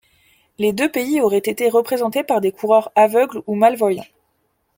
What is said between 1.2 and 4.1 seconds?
auraient été représentés par des coureurs aveugles ou malvoyants.